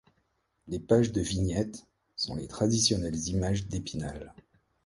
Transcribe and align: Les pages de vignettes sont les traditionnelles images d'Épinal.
Les 0.67 0.79
pages 0.79 1.11
de 1.11 1.21
vignettes 1.21 1.85
sont 2.15 2.33
les 2.33 2.47
traditionnelles 2.47 3.27
images 3.27 3.67
d'Épinal. 3.67 4.33